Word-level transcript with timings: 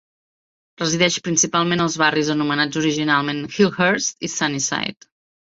Resideix 0.81 1.17
principalment 1.27 1.83
als 1.85 1.97
barris 2.03 2.31
anomenats 2.37 2.81
originalment 2.83 3.45
Hillhurst 3.59 4.29
i 4.29 4.33
Sunnyside. 4.39 4.99